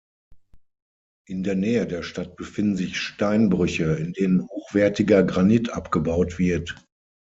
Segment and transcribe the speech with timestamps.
[1.27, 6.73] In der Nähe der Stadt befinden sich Steinbrüche, in denen hochwertiger Granit abgebaut wird.